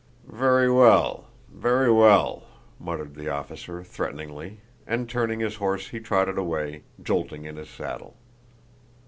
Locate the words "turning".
5.07-5.41